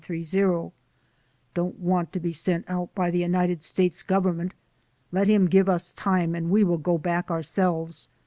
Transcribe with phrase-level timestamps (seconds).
[0.01, 0.71] 54860/930):
[1.53, 4.53] "Don't want to be sent out by the United States Govern ment.
[5.11, 8.09] Let him give us time and we will go back ourselves.